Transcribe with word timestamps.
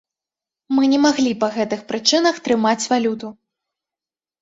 Мы 0.75 0.87
не 0.93 0.99
маглі 1.03 1.33
па 1.45 1.51
гэтых 1.59 1.85
прычынах 1.93 2.43
трымаць 2.51 2.81
валюту. 2.97 3.27